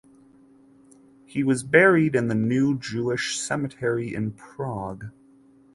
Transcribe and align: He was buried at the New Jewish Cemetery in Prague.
He 1.27 1.43
was 1.43 1.61
buried 1.61 2.15
at 2.15 2.27
the 2.27 2.33
New 2.33 2.75
Jewish 2.79 3.37
Cemetery 3.39 4.15
in 4.15 4.31
Prague. 4.31 5.11